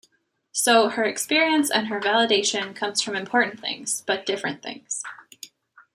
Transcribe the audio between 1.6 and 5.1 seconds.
and her validation comes from important things, but different things.